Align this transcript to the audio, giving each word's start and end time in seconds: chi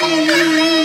chi 0.00 0.79